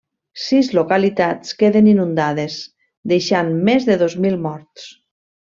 Sis 0.43 0.69
localitats 0.77 1.51
queden 1.59 1.91
inundades, 1.93 2.57
deixant 3.15 3.55
més 3.71 3.89
de 3.91 3.99
dos 4.05 4.21
mil 4.25 4.41
morts. 4.51 4.91